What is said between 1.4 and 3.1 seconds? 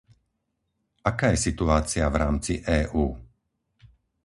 situácia v rámci EÚ?